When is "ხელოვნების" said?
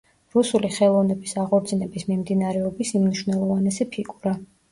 0.75-1.33